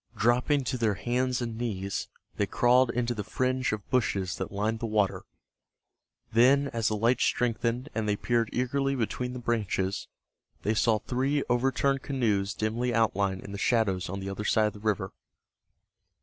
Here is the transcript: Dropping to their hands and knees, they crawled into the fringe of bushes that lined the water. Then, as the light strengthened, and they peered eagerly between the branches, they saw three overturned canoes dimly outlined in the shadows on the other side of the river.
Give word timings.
Dropping 0.17 0.63
to 0.63 0.79
their 0.79 0.95
hands 0.95 1.43
and 1.43 1.59
knees, 1.59 2.07
they 2.35 2.47
crawled 2.47 2.89
into 2.89 3.13
the 3.13 3.23
fringe 3.23 3.71
of 3.71 3.87
bushes 3.91 4.35
that 4.37 4.51
lined 4.51 4.79
the 4.79 4.87
water. 4.87 5.25
Then, 6.33 6.69
as 6.69 6.87
the 6.87 6.95
light 6.95 7.21
strengthened, 7.21 7.87
and 7.93 8.09
they 8.09 8.15
peered 8.15 8.49
eagerly 8.51 8.95
between 8.95 9.33
the 9.33 9.37
branches, 9.37 10.07
they 10.63 10.73
saw 10.73 10.97
three 10.97 11.43
overturned 11.49 12.01
canoes 12.01 12.55
dimly 12.55 12.95
outlined 12.95 13.41
in 13.41 13.51
the 13.51 13.59
shadows 13.59 14.09
on 14.09 14.19
the 14.19 14.29
other 14.31 14.43
side 14.43 14.65
of 14.65 14.73
the 14.73 14.79
river. 14.79 15.11